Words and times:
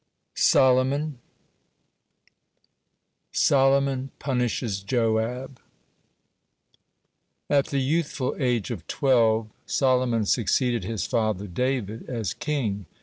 SOLOMON 0.33 1.19
SOLOMON 3.33 4.09
PUNISHES 4.17 4.81
JOAB 4.81 5.59
At 7.47 7.67
the 7.67 7.77
youthful 7.81 8.35
age 8.39 8.71
of 8.71 8.87
twelve 8.87 9.49
(1) 9.49 9.53
Solomon 9.67 10.25
succeeded 10.25 10.83
his 10.83 11.05
father 11.05 11.45
David 11.45 12.09
as 12.09 12.33
king. 12.33 12.87